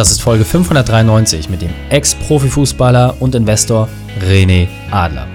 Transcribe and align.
Das 0.00 0.10
ist 0.10 0.22
Folge 0.22 0.46
593 0.46 1.50
mit 1.50 1.60
dem 1.60 1.68
Ex-Profifußballer 1.90 3.16
und 3.20 3.34
Investor 3.34 3.86
René 4.26 4.66
Adler. 4.90 5.28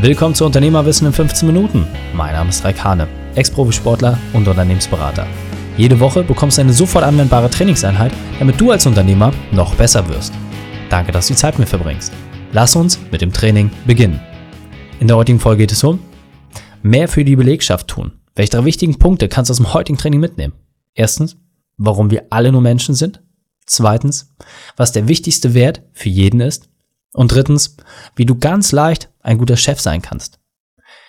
Willkommen 0.00 0.34
zu 0.34 0.44
Unternehmerwissen 0.44 1.06
in 1.06 1.12
15 1.12 1.46
Minuten. 1.46 1.86
Mein 2.12 2.34
Name 2.34 2.50
ist 2.50 2.64
Raikane, 2.64 3.06
Ex-Profisportler 3.36 4.18
und 4.32 4.48
Unternehmensberater. 4.48 5.24
Jede 5.76 6.00
Woche 6.00 6.24
bekommst 6.24 6.58
du 6.58 6.62
eine 6.62 6.72
sofort 6.72 7.04
anwendbare 7.04 7.48
Trainingseinheit, 7.48 8.10
damit 8.40 8.60
du 8.60 8.72
als 8.72 8.86
Unternehmer 8.86 9.32
noch 9.52 9.76
besser 9.76 10.08
wirst. 10.08 10.34
Danke, 10.90 11.12
dass 11.12 11.28
du 11.28 11.34
die 11.34 11.38
Zeit 11.38 11.56
mit 11.60 11.68
verbringst. 11.68 12.12
Lass 12.50 12.74
uns 12.74 12.98
mit 13.12 13.20
dem 13.20 13.32
Training 13.32 13.70
beginnen. 13.86 14.18
In 14.98 15.06
der 15.06 15.16
heutigen 15.16 15.38
Folge 15.38 15.62
geht 15.62 15.70
es 15.70 15.84
um 15.84 16.00
mehr 16.82 17.06
für 17.06 17.24
die 17.24 17.36
Belegschaft 17.36 17.86
tun. 17.86 18.10
Welche 18.34 18.50
drei 18.50 18.64
wichtigen 18.64 18.98
Punkte 18.98 19.28
kannst 19.28 19.48
du 19.48 19.52
aus 19.52 19.58
dem 19.58 19.74
heutigen 19.74 19.96
Training 19.96 20.18
mitnehmen? 20.18 20.54
Erstens, 20.92 21.36
warum 21.76 22.10
wir 22.10 22.24
alle 22.30 22.50
nur 22.50 22.62
Menschen 22.62 22.96
sind. 22.96 23.22
Zweitens, 23.66 24.34
was 24.76 24.92
der 24.92 25.08
wichtigste 25.08 25.54
Wert 25.54 25.82
für 25.92 26.08
jeden 26.08 26.40
ist. 26.40 26.68
Und 27.12 27.32
drittens, 27.32 27.76
wie 28.14 28.26
du 28.26 28.36
ganz 28.38 28.72
leicht 28.72 29.08
ein 29.20 29.38
guter 29.38 29.56
Chef 29.56 29.80
sein 29.80 30.02
kannst. 30.02 30.38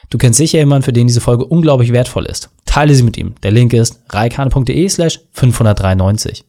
Du 0.09 0.17
kennst 0.17 0.37
sicher 0.37 0.59
jemanden, 0.59 0.83
für 0.83 0.93
den 0.93 1.07
diese 1.07 1.21
Folge 1.21 1.45
unglaublich 1.45 1.91
wertvoll 1.91 2.25
ist. 2.25 2.49
Teile 2.65 2.95
sie 2.95 3.03
mit 3.03 3.17
ihm. 3.17 3.35
Der 3.43 3.51
Link 3.51 3.73
ist 3.73 4.01
reikane.de 4.09 4.87
slash 4.87 5.19
593. 5.33 6.45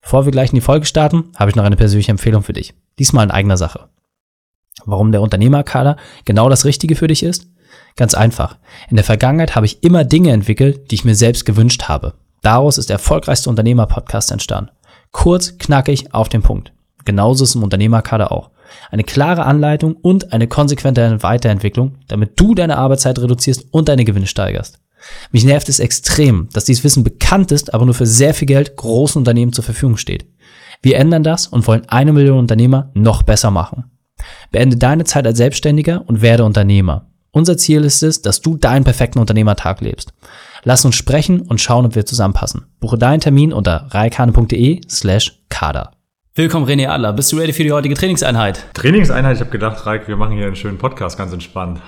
Bevor 0.00 0.24
wir 0.24 0.32
gleich 0.32 0.50
in 0.50 0.54
die 0.54 0.62
Folge 0.62 0.86
starten, 0.86 1.32
habe 1.36 1.50
ich 1.50 1.56
noch 1.56 1.64
eine 1.64 1.76
persönliche 1.76 2.10
Empfehlung 2.10 2.42
für 2.42 2.54
dich. 2.54 2.74
Diesmal 2.98 3.24
in 3.24 3.30
eigener 3.30 3.58
Sache. 3.58 3.90
Warum 4.86 5.12
der 5.12 5.20
Unternehmerkader 5.20 5.96
genau 6.24 6.48
das 6.48 6.64
Richtige 6.64 6.96
für 6.96 7.06
dich 7.06 7.22
ist? 7.22 7.48
Ganz 7.96 8.14
einfach. 8.14 8.56
In 8.88 8.96
der 8.96 9.04
Vergangenheit 9.04 9.54
habe 9.56 9.66
ich 9.66 9.82
immer 9.82 10.04
Dinge 10.04 10.32
entwickelt, 10.32 10.90
die 10.90 10.94
ich 10.94 11.04
mir 11.04 11.14
selbst 11.14 11.44
gewünscht 11.44 11.84
habe. 11.84 12.14
Daraus 12.40 12.78
ist 12.78 12.88
der 12.88 12.94
erfolgreichste 12.94 13.50
Unternehmer-Podcast 13.50 14.30
entstanden. 14.32 14.70
Kurz, 15.12 15.58
knackig, 15.58 16.14
auf 16.14 16.28
den 16.28 16.42
Punkt. 16.42 16.72
Genauso 17.04 17.44
ist 17.44 17.54
im 17.54 17.62
Unternehmerkader 17.62 18.32
auch. 18.32 18.50
Eine 18.90 19.04
klare 19.04 19.44
Anleitung 19.44 19.94
und 19.94 20.32
eine 20.32 20.46
konsequente 20.46 21.22
Weiterentwicklung, 21.22 21.96
damit 22.08 22.38
du 22.38 22.54
deine 22.54 22.78
Arbeitszeit 22.78 23.18
reduzierst 23.18 23.66
und 23.72 23.88
deine 23.88 24.04
Gewinne 24.04 24.26
steigerst. 24.26 24.78
Mich 25.32 25.44
nervt 25.44 25.68
es 25.68 25.80
extrem, 25.80 26.48
dass 26.52 26.64
dieses 26.64 26.84
Wissen 26.84 27.04
bekannt 27.04 27.52
ist, 27.52 27.72
aber 27.74 27.84
nur 27.84 27.94
für 27.94 28.06
sehr 28.06 28.34
viel 28.34 28.46
Geld 28.46 28.76
großen 28.76 29.18
Unternehmen 29.18 29.52
zur 29.52 29.64
Verfügung 29.64 29.96
steht. 29.96 30.26
Wir 30.82 30.96
ändern 30.96 31.22
das 31.22 31.46
und 31.46 31.66
wollen 31.66 31.88
eine 31.88 32.12
Million 32.12 32.38
Unternehmer 32.38 32.90
noch 32.94 33.22
besser 33.22 33.50
machen. 33.50 33.90
Beende 34.50 34.76
deine 34.76 35.04
Zeit 35.04 35.26
als 35.26 35.38
Selbstständiger 35.38 36.04
und 36.06 36.22
werde 36.22 36.44
Unternehmer. 36.44 37.06
Unser 37.32 37.56
Ziel 37.56 37.84
ist 37.84 38.02
es, 38.02 38.22
dass 38.22 38.40
du 38.40 38.56
deinen 38.56 38.84
perfekten 38.84 39.18
Unternehmertag 39.18 39.80
lebst. 39.80 40.12
Lass 40.62 40.84
uns 40.84 40.94
sprechen 40.94 41.40
und 41.40 41.60
schauen, 41.60 41.86
ob 41.86 41.94
wir 41.94 42.04
zusammenpassen. 42.04 42.66
Buche 42.80 42.98
deinen 42.98 43.20
Termin 43.20 43.52
unter 43.52 43.86
reikane.de 43.90 44.82
slash 44.90 45.42
kader. 45.48 45.92
Willkommen 46.34 46.66
René 46.66 46.88
Adler. 46.88 47.12
Bist 47.12 47.32
du 47.32 47.38
ready 47.38 47.52
für 47.52 47.64
die 47.64 47.72
heutige 47.72 47.94
Trainingseinheit? 47.94 48.66
Trainingseinheit? 48.74 49.36
Ich 49.36 49.40
habe 49.40 49.50
gedacht, 49.50 49.84
Reik, 49.84 50.06
wir 50.06 50.16
machen 50.16 50.36
hier 50.36 50.46
einen 50.46 50.56
schönen 50.56 50.78
Podcast, 50.78 51.18
ganz 51.18 51.32
entspannt. 51.32 51.80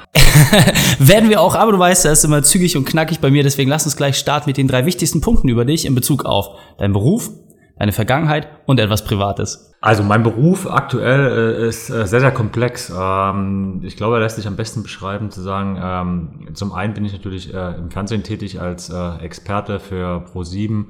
Werden 0.98 1.28
wir 1.28 1.40
auch, 1.40 1.54
aber 1.54 1.72
du 1.72 1.78
weißt, 1.78 2.06
das 2.06 2.18
ist 2.18 2.24
immer 2.24 2.42
zügig 2.42 2.76
und 2.76 2.84
knackig 2.84 3.20
bei 3.20 3.30
mir, 3.30 3.42
deswegen 3.42 3.70
lass 3.70 3.84
uns 3.84 3.96
gleich 3.96 4.16
starten 4.16 4.48
mit 4.48 4.56
den 4.56 4.68
drei 4.68 4.84
wichtigsten 4.84 5.20
Punkten 5.20 5.48
über 5.48 5.64
dich 5.64 5.84
in 5.84 5.94
Bezug 5.94 6.24
auf 6.24 6.58
deinen 6.78 6.92
Beruf, 6.92 7.30
deine 7.78 7.92
Vergangenheit 7.92 8.48
und 8.66 8.78
etwas 8.78 9.04
Privates. 9.04 9.72
Also 9.80 10.04
mein 10.04 10.22
Beruf 10.22 10.70
aktuell 10.70 11.58
äh, 11.58 11.68
ist 11.68 11.90
äh, 11.90 12.06
sehr, 12.06 12.20
sehr 12.20 12.30
komplex. 12.30 12.92
Ähm, 12.96 13.80
ich 13.82 13.96
glaube, 13.96 14.16
er 14.16 14.20
lässt 14.20 14.36
sich 14.36 14.46
am 14.46 14.54
besten 14.54 14.84
beschreiben 14.84 15.32
zu 15.32 15.40
sagen, 15.40 15.76
ähm, 15.82 16.54
zum 16.54 16.72
einen 16.72 16.94
bin 16.94 17.04
ich 17.04 17.12
natürlich 17.12 17.52
äh, 17.52 17.74
im 17.74 17.90
Fernsehen 17.90 18.22
tätig 18.22 18.60
als 18.60 18.90
Experte 18.90 19.80
für 19.80 20.24
Pro7, 20.32 20.84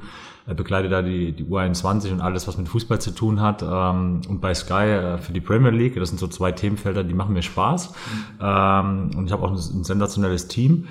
äh, 0.47 0.55
begleite 0.55 0.91
da 0.91 1.01
die, 1.01 1.33
die 1.33 1.45
U21 1.45 2.13
und 2.13 2.21
alles, 2.21 2.47
was 2.47 2.59
mit 2.59 2.69
Fußball 2.69 3.01
zu 3.01 3.13
tun 3.13 3.41
hat. 3.41 3.63
Ähm, 3.63 4.21
und 4.29 4.43
bei 4.43 4.53
Sky 4.53 5.17
für 5.21 5.33
die 5.33 5.41
Premier 5.41 5.71
League, 5.71 5.95
das 5.95 6.11
sind 6.11 6.19
so 6.19 6.29
zwei 6.29 6.53
Themenfelder, 6.53 7.03
die 7.03 7.15
machen 7.15 7.33
mir 7.33 7.43
Spaß. 7.43 7.95
Ähm, 8.43 9.11
und 9.17 9.25
ich 9.25 9.33
habe 9.33 9.43
auch 9.43 9.53
ein 9.53 9.57
sensationelles 9.57 10.49
Team. 10.49 10.89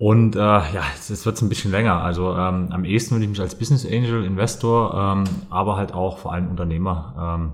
Und 0.00 0.34
äh, 0.34 0.38
ja, 0.38 0.82
jetzt 0.96 1.26
wird 1.26 1.42
ein 1.42 1.50
bisschen 1.50 1.70
länger. 1.70 2.02
Also 2.02 2.34
ähm, 2.34 2.68
am 2.70 2.86
ehesten 2.86 3.10
würde 3.10 3.24
ich 3.24 3.28
mich 3.28 3.40
als 3.40 3.54
Business 3.54 3.84
Angel, 3.84 4.24
Investor, 4.24 4.94
ähm, 4.94 5.24
aber 5.50 5.76
halt 5.76 5.92
auch 5.92 6.16
vor 6.16 6.32
allem 6.32 6.48
Unternehmer 6.48 7.36
ähm, 7.38 7.52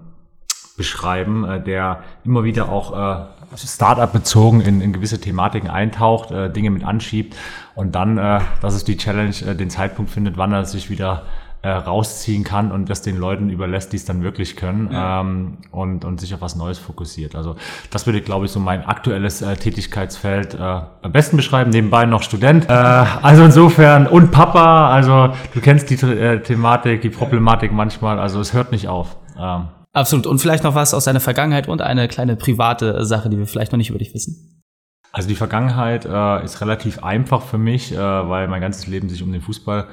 beschreiben, 0.77 1.45
äh, 1.45 1.61
der 1.61 2.05
immer 2.23 2.45
wieder 2.45 2.69
auch 2.69 2.93
äh, 2.93 3.27
Startup 3.57 4.13
bezogen 4.13 4.61
in, 4.61 4.81
in 4.81 4.93
gewisse 4.93 5.21
Thematiken 5.21 5.69
eintaucht, 5.69 6.31
äh, 6.31 6.49
Dinge 6.49 6.71
mit 6.71 6.85
anschiebt 6.85 7.35
und 7.75 7.97
dann, 7.97 8.17
äh, 8.17 8.39
das 8.61 8.77
ist 8.77 8.87
die 8.87 8.97
Challenge, 8.97 9.35
äh, 9.45 9.57
den 9.57 9.69
Zeitpunkt 9.69 10.13
findet, 10.13 10.39
wann 10.39 10.53
er 10.53 10.67
sich 10.67 10.89
wieder 10.89 11.25
äh, 11.67 11.71
rausziehen 11.71 12.45
kann 12.45 12.71
und 12.71 12.89
das 12.89 13.03
den 13.03 13.17
Leuten 13.17 13.51
überlässt, 13.51 13.93
die 13.93 13.97
es 13.97 14.05
dann 14.05 14.23
wirklich 14.23 14.55
können 14.55 14.89
ja. 14.93 15.21
ähm, 15.21 15.59
und, 15.73 16.05
und 16.05 16.21
sich 16.21 16.33
auf 16.33 16.41
was 16.41 16.55
Neues 16.55 16.79
fokussiert. 16.79 17.35
Also 17.35 17.57
das 17.91 18.07
würde, 18.07 18.21
glaube 18.21 18.47
ich, 18.47 18.53
so 18.53 18.61
mein 18.61 18.85
aktuelles 18.85 19.43
äh, 19.43 19.57
Tätigkeitsfeld 19.57 20.55
äh, 20.55 20.59
am 20.59 21.11
besten 21.11 21.37
beschreiben. 21.37 21.71
Nebenbei 21.71 22.07
noch 22.07 22.23
Student. 22.23 22.71
Äh, 22.71 22.73
also 22.73 23.43
insofern 23.43 24.07
und 24.07 24.31
Papa. 24.31 24.91
Also 24.91 25.35
du 25.55 25.61
kennst 25.61 25.91
die 25.91 25.97
äh, 25.97 26.41
Thematik, 26.41 27.01
die 27.01 27.11
Problematik 27.11 27.73
manchmal. 27.73 28.21
Also 28.21 28.39
es 28.39 28.53
hört 28.53 28.71
nicht 28.71 28.87
auf. 28.87 29.17
Ähm. 29.37 29.65
Absolut. 29.93 30.29
Und 30.29 30.39
vielleicht 30.39 30.63
noch 30.63 30.77
was 30.77 30.95
aus 30.95 31.07
deiner 31.07 31.19
Vergangenheit 31.19 31.67
und 31.69 31.83
eine 31.83 32.07
kleine 32.07 32.37
private 32.37 33.05
Sache, 33.05 33.29
die 33.29 33.39
wir 33.39 33.47
vielleicht 33.49 33.73
noch 33.73 33.79
nicht 33.79 33.91
über 33.91 33.99
dich 33.99 34.15
wissen. 34.15 34.63
Also 35.11 35.29
die 35.29 35.35
Vergangenheit 35.35 36.05
äh, 36.05 36.45
ist 36.45 36.61
relativ 36.61 37.03
einfach 37.03 37.43
für 37.43 37.59
mich, 37.59 37.93
äh, 37.93 37.99
weil 37.99 38.47
mein 38.47 38.61
ganzes 38.61 38.87
Leben 38.87 39.09
sich 39.09 39.23
um 39.25 39.33
den 39.33 39.41
Fußball 39.41 39.89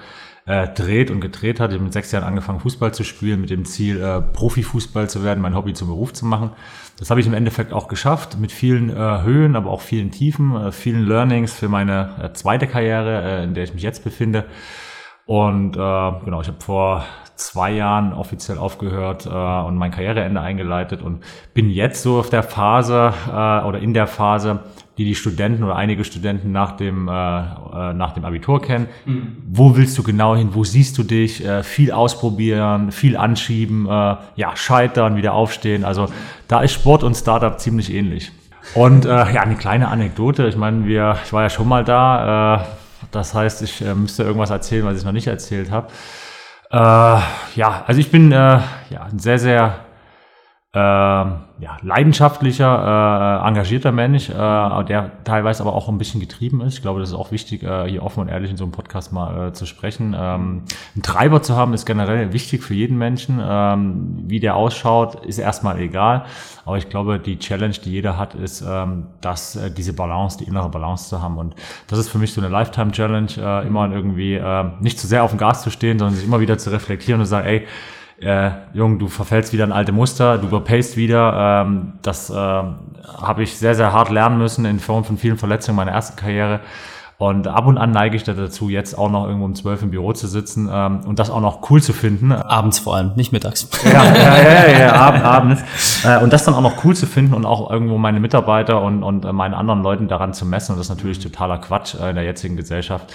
äh, 0.46 0.68
dreht 0.68 1.10
und 1.10 1.22
gedreht 1.22 1.60
hat. 1.60 1.72
Ich 1.72 1.76
habe 1.76 1.84
mit 1.84 1.94
sechs 1.94 2.12
Jahren 2.12 2.24
angefangen, 2.24 2.60
Fußball 2.60 2.94
zu 2.94 3.04
spielen, 3.04 3.42
mit 3.42 3.50
dem 3.50 3.66
Ziel, 3.66 4.02
äh, 4.02 4.22
Profifußball 4.22 5.10
zu 5.10 5.24
werden, 5.24 5.42
mein 5.42 5.56
Hobby 5.56 5.74
zum 5.74 5.88
Beruf 5.88 6.14
zu 6.14 6.26
machen. 6.26 6.52
Das 7.00 7.10
habe 7.10 7.20
ich 7.20 7.28
im 7.28 7.34
Endeffekt 7.34 7.74
auch 7.74 7.88
geschafft, 7.88 8.38
mit 8.40 8.52
vielen 8.52 8.90
äh, 8.90 9.22
Höhen, 9.24 9.56
aber 9.56 9.72
auch 9.72 9.82
vielen 9.82 10.12
Tiefen, 10.12 10.56
äh, 10.56 10.72
vielen 10.72 11.06
Learnings 11.06 11.54
für 11.54 11.70
meine 11.70 12.16
äh, 12.22 12.34
zweite 12.34 12.68
Karriere, 12.68 13.24
äh, 13.24 13.44
in 13.44 13.54
der 13.54 13.64
ich 13.64 13.74
mich 13.74 13.84
jetzt 13.84 14.04
befinde. 14.04 14.46
Und 15.26 15.76
äh, 15.76 15.80
genau, 15.80 16.42
ich 16.42 16.48
habe 16.48 16.60
vor 16.60 17.06
zwei 17.36 17.72
Jahren 17.72 18.14
offiziell 18.14 18.58
aufgehört 18.58 19.26
äh, 19.26 19.30
und 19.30 19.76
mein 19.78 19.92
Karriereende 19.92 20.42
eingeleitet 20.42 21.02
und 21.02 21.24
bin 21.54 21.70
jetzt 21.70 22.04
so 22.04 22.20
auf 22.20 22.30
der 22.30 22.44
Phase 22.44 23.14
äh, 23.28 23.66
oder 23.66 23.80
in 23.80 23.94
der 23.94 24.08
Phase, 24.08 24.60
die 24.98 25.06
die 25.06 25.16
Studenten 25.16 25.64
oder 25.64 25.76
einige 25.76 26.04
Studenten 26.04 26.52
nach 26.52 26.78
dem, 26.78 27.08
äh, 27.08 27.12
äh, 27.12 27.94
nach 27.94 28.14
dem 28.14 28.26
Abitur 28.26 28.62
kennen. 28.62 28.88
Mhm. 29.06 29.38
Wo 29.52 29.76
willst 29.76 29.98
du 29.98 30.04
genau 30.04 30.36
hin? 30.36 30.50
Wo 30.54 30.64
siehst 30.64 30.98
du 30.98 31.04
dich? 31.04 31.44
Äh, 31.44 31.64
viel 31.64 31.92
ausprobieren, 31.92 32.92
viel 32.92 33.18
anschieben, 33.18 33.88
äh, 33.88 34.16
ja, 34.36 34.56
scheitern, 34.56 35.16
wieder 35.16 35.34
aufstehen. 35.34 35.84
Also 35.84 36.10
da 36.48 36.62
ist 36.62 36.74
Sport 36.74 37.04
und 37.04 37.16
Startup 37.16 37.60
ziemlich 37.60 37.92
ähnlich. 37.92 38.32
Und 38.76 39.06
äh, 39.06 39.10
ja, 39.10 39.42
eine 39.42 39.56
kleine 39.56 39.88
Anekdote. 39.88 40.48
Ich 40.48 40.56
meine, 40.56 40.86
wir, 40.86 41.18
ich 41.26 41.34
war 41.34 41.44
ja 41.44 41.50
schon 41.50 41.68
mal 41.68 41.84
da. 41.84 42.56
Äh, 42.56 42.66
das 43.12 43.34
heißt, 43.34 43.62
ich 43.64 43.82
äh, 43.84 43.96
müsste 43.96 44.24
irgendwas 44.24 44.52
erzählen, 44.52 44.86
was 44.86 44.98
ich 44.98 45.06
noch 45.06 45.12
nicht 45.12 45.28
erzählt 45.28 45.72
habe. 45.72 45.88
Äh, 46.72 46.78
ja, 47.56 47.84
also 47.86 48.00
ich 48.00 48.10
bin 48.12 48.32
äh, 48.32 48.36
ja 48.36 49.04
ein 49.12 49.20
sehr, 49.20 49.40
sehr 49.40 49.80
äh, 50.76 50.80
ja, 50.80 51.78
leidenschaftlicher, 51.84 53.44
äh, 53.44 53.48
engagierter 53.48 53.92
Mensch, 53.92 54.28
äh, 54.28 54.34
der 54.34 55.12
teilweise 55.24 55.62
aber 55.62 55.74
auch 55.74 55.88
ein 55.88 56.00
bisschen 56.00 56.20
getrieben 56.20 56.62
ist. 56.62 56.74
Ich 56.74 56.82
glaube, 56.82 57.00
das 57.00 57.10
ist 57.10 57.16
auch 57.16 57.32
wichtig, 57.32 57.62
äh, 57.62 57.88
hier 57.88 58.02
offen 58.02 58.22
und 58.22 58.30
ehrlich 58.30 58.50
in 58.50 58.58
so 58.58 58.64
einem 58.64 58.72
Podcast 58.72 59.14
mal 59.14 59.50
äh, 59.50 59.54
zu 59.54 59.68
sprechen. 59.68 60.16
Ähm, 60.18 60.64
einen 60.96 61.04
Treiber 61.04 61.44
zu 61.44 61.56
haben, 61.56 61.76
ist 61.76 61.86
generell 61.86 62.34
wichtig 62.34 62.64
für 62.64 62.74
jeden 62.74 62.98
Menschen. 62.98 63.40
Ähm, 63.40 64.24
wie 64.26 64.40
der 64.40 64.56
ausschaut, 64.56 65.24
ist 65.24 65.38
erstmal 65.38 65.80
egal. 65.80 66.26
Aber 66.66 66.78
ich 66.78 66.90
glaube, 66.90 67.20
die 67.20 67.38
Challenge, 67.38 67.76
die 67.76 67.92
jeder 67.92 68.18
hat, 68.18 68.34
ist, 68.34 68.66
ähm, 68.68 69.06
dass 69.22 69.56
äh, 69.56 69.70
diese 69.70 69.94
Balance, 69.94 70.40
die 70.40 70.46
innere 70.46 70.70
Balance 70.70 71.08
zu 71.08 71.22
haben. 71.22 71.38
Und 71.38 71.54
das 71.86 72.00
ist 72.00 72.10
für 72.10 72.18
mich 72.18 72.34
so 72.34 72.42
eine 72.42 72.50
Lifetime-Challenge, 72.50 73.30
äh, 73.38 73.68
immer 73.68 73.92
irgendwie 73.92 74.34
äh, 74.34 74.66
nicht 74.80 75.00
zu 75.00 75.06
sehr 75.06 75.24
auf 75.24 75.30
dem 75.30 75.38
Gas 75.38 75.62
zu 75.62 75.70
stehen, 75.70 76.00
sondern 76.00 76.16
sich 76.16 76.26
immer 76.26 76.40
wieder 76.40 76.58
zu 76.58 76.72
reflektieren 76.72 77.22
und 77.22 77.28
zu 77.28 77.32
sagen, 77.32 77.48
ey, 77.48 77.68
äh, 78.24 78.52
Jung, 78.74 79.00
du 79.00 79.08
verfällst 79.08 79.54
wieder 79.54 79.64
in 79.64 79.72
alte 79.72 79.92
Muster, 79.92 80.38
du 80.38 80.48
überpayst 80.48 80.98
wieder. 80.98 81.64
Ähm, 81.66 81.94
das 82.02 82.30
äh, 82.30 82.34
habe 82.34 83.44
ich 83.44 83.58
sehr, 83.58 83.76
sehr 83.76 83.94
hart 83.94 84.10
lernen 84.10 84.38
müssen 84.38 84.66
in 84.66 84.80
Form 84.80 85.04
von 85.04 85.18
vielen 85.18 85.38
Verletzungen 85.38 85.76
meiner 85.76 85.92
ersten 85.92 86.16
Karriere. 86.16 86.62
Und 87.20 87.48
ab 87.48 87.68
und 87.68 87.78
an 87.78 87.92
neige 87.92 88.16
ich 88.16 88.24
dazu, 88.24 88.70
jetzt 88.70 88.98
auch 88.98 89.10
noch 89.10 89.26
irgendwo 89.26 89.46
um 89.46 89.56
zwölf 89.56 89.82
im 89.82 89.92
Büro 89.92 90.12
zu 90.14 90.28
sitzen 90.28 90.70
ähm, 90.72 91.02
und 91.06 91.20
das 91.20 91.30
auch 91.30 91.40
noch 91.40 91.70
cool 91.70 91.82
zu 91.82 91.94
finden. 91.94 92.32
Abends 92.32 92.80
vor 92.80 92.96
allem, 92.96 93.14
nicht 93.16 93.32
mittags. 93.32 93.70
Ja, 93.86 94.04
ja, 94.04 94.38
ja, 94.38 94.68
ja, 94.68 94.80
ja 94.80 94.94
abend, 94.94 95.24
abends. 95.24 95.64
Äh, 96.04 96.22
und 96.22 96.34
das 96.34 96.44
dann 96.44 96.54
auch 96.54 96.62
noch 96.62 96.84
cool 96.84 96.96
zu 96.96 97.06
finden 97.06 97.34
und 97.34 97.46
auch 97.46 97.70
irgendwo 97.70 97.98
meine 97.98 98.20
Mitarbeiter 98.20 98.82
und, 98.82 99.04
und 99.04 99.32
meine 99.32 99.56
anderen 99.56 99.84
Leuten 99.84 100.08
daran 100.08 100.34
zu 100.34 100.46
messen. 100.46 100.74
Und 100.74 100.80
das 100.80 100.88
ist 100.88 100.96
natürlich 100.96 101.20
totaler 101.20 101.60
Quatsch 101.60 101.96
äh, 101.96 102.10
in 102.10 102.16
der 102.16 102.26
jetzigen 102.26 102.58
Gesellschaft 102.58 103.14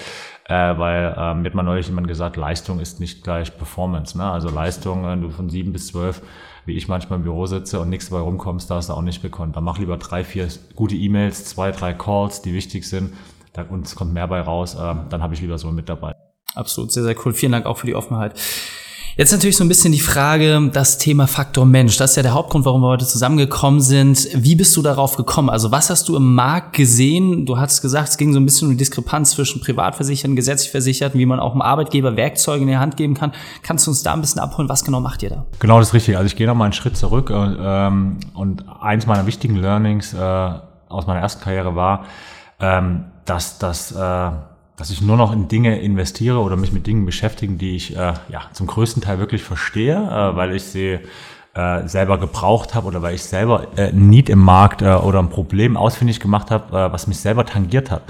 äh, 0.49 0.77
weil 0.79 1.15
äh, 1.17 1.35
mir 1.35 1.45
hat 1.47 1.55
mal 1.55 1.63
neulich 1.63 1.87
jemand 1.87 2.09
gesagt, 2.09 2.37
Leistung 2.37 2.81
ist 2.81 3.01
nicht 3.01 3.23
gleich 3.23 3.57
Performance. 3.57 4.19
Ne? 4.19 4.25
Also 4.25 4.51
Leistung, 4.51 5.05
wenn 5.05 5.23
du 5.23 5.31
von 5.31 5.49
sieben 5.51 5.73
bis 5.73 5.89
zwölf, 5.89 6.23
wie 6.67 6.77
ich 6.77 6.89
manchmal 6.89 7.19
im 7.19 7.23
Büro 7.23 7.47
sitze 7.47 7.81
und 7.81 7.89
nichts 7.89 8.11
dabei 8.11 8.23
rumkommst, 8.23 8.71
da 8.71 8.77
hast 8.77 8.89
du 8.89 8.95
auch 8.95 9.03
nicht 9.03 9.23
bekommen. 9.23 9.53
Dann 9.53 9.65
mach 9.65 9.79
lieber 9.79 9.97
drei, 9.97 10.25
vier 10.25 10.49
gute 10.75 10.97
E-Mails, 10.97 11.45
zwei, 11.45 11.71
drei 11.71 11.93
Calls, 11.95 12.43
die 12.43 12.53
wichtig 12.53 12.89
sind 12.89 13.13
und 13.71 13.87
es 13.87 13.97
kommt 13.97 14.13
mehr 14.13 14.29
bei 14.29 14.41
raus, 14.41 14.75
äh, 14.75 14.95
dann 15.11 15.23
habe 15.23 15.35
ich 15.35 15.41
lieber 15.41 15.59
so 15.59 15.71
mit 15.71 15.89
dabei. 15.89 16.15
Absolut, 16.55 16.93
sehr, 16.93 17.03
sehr 17.03 17.17
cool. 17.25 17.33
Vielen 17.33 17.53
Dank 17.53 17.67
auch 17.67 17.79
für 17.79 17.87
die 17.87 17.95
Offenheit. 17.95 18.39
Jetzt 19.21 19.33
natürlich 19.33 19.57
so 19.57 19.65
ein 19.65 19.69
bisschen 19.69 19.91
die 19.91 19.99
Frage, 19.99 20.71
das 20.73 20.97
Thema 20.97 21.27
Faktor 21.27 21.67
Mensch. 21.67 21.97
Das 21.97 22.11
ist 22.11 22.17
ja 22.17 22.23
der 22.23 22.35
Hauptgrund, 22.35 22.65
warum 22.65 22.83
wir 22.83 22.87
heute 22.87 23.05
zusammengekommen 23.05 23.81
sind. 23.81 24.29
Wie 24.33 24.55
bist 24.55 24.77
du 24.77 24.81
darauf 24.81 25.17
gekommen? 25.17 25.51
Also 25.51 25.73
was 25.73 25.91
hast 25.91 26.09
du 26.09 26.15
im 26.15 26.37
Markt 26.37 26.77
gesehen? 26.77 27.45
Du 27.45 27.59
hast 27.59 27.83
gesagt, 27.83 28.11
es 28.11 28.17
ging 28.17 28.33
so 28.33 28.39
ein 28.39 28.45
bisschen 28.45 28.69
um 28.69 28.75
die 28.75 28.77
Diskrepanz 28.77 29.33
zwischen 29.33 29.61
Privatversicherten, 29.61 30.37
gesetzlich 30.37 30.71
Versicherten, 30.71 31.19
wie 31.19 31.27
man 31.27 31.41
auch 31.41 31.51
einem 31.51 31.63
Arbeitgeber 31.63 32.17
Werkzeuge 32.17 32.63
in 32.63 32.69
die 32.69 32.77
Hand 32.77 32.97
geben 32.97 33.15
kann. 33.15 33.33
Kannst 33.65 33.89
du 33.89 33.91
uns 33.91 34.05
da 34.05 34.13
ein 34.13 34.21
bisschen 34.21 34.41
abholen? 34.41 34.69
Was 34.69 34.85
genau 34.85 35.01
macht 35.01 35.21
ihr 35.25 35.31
da? 35.31 35.47
Genau, 35.59 35.81
das 35.81 35.89
ist 35.89 35.95
richtig. 35.95 36.17
Also 36.17 36.29
ich 36.29 36.37
gehe 36.37 36.47
noch 36.47 36.55
mal 36.55 36.67
einen 36.67 36.73
Schritt 36.73 36.97
zurück 36.97 37.31
und, 37.31 37.59
ähm, 37.61 38.19
und 38.35 38.67
eins 38.81 39.09
meiner 39.09 39.27
wichtigen 39.27 39.57
Learnings 39.57 40.15
äh, 40.15 40.19
aus 40.89 41.09
meiner 41.09 41.19
ersten 41.19 41.43
Karriere 41.43 41.75
war, 41.75 42.05
ähm, 42.61 43.07
dass 43.25 43.59
das 43.59 43.91
äh, 43.91 44.31
dass 44.79 44.91
ich 44.91 45.03
nur 45.03 45.17
noch 45.17 45.33
in 45.33 45.49
Dinge 45.49 45.81
investiere 45.81 46.39
oder 46.39 46.57
mich 46.57 46.73
mit 46.73 46.87
Dingen 46.87 47.05
beschäftigen, 47.05 47.59
die 47.59 47.75
ich 47.75 47.97
äh, 47.97 48.15
ja 48.29 48.43
zum 48.53 48.69
größten 48.69 49.03
Teil 49.03 49.19
wirklich 49.19 49.43
verstehe, 49.43 49.97
äh, 49.97 50.37
weil 50.37 50.55
ich 50.55 50.63
sie 50.63 51.01
äh, 51.55 51.89
selber 51.89 52.19
gebraucht 52.19 52.77
habe 52.77 52.87
oder 52.87 53.03
weil 53.03 53.17
ich 53.17 53.25
selber 53.25 53.67
äh, 53.77 53.91
Need 53.93 54.29
im 54.31 54.39
Markt 54.39 54.81
äh, 54.81 54.95
oder 54.95 55.19
ein 55.19 55.31
Problem 55.31 55.77
ausfindig 55.77 56.21
gemacht 56.21 56.53
habe, 56.53 56.77
äh, 56.77 56.93
was 56.93 57.09
mich 57.09 57.19
selber 57.19 57.45
tangiert 57.45 57.91
hat. 57.91 58.03